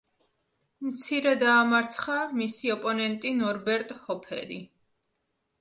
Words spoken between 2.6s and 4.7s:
ოპონენტი ნორბერტ ჰოფერი.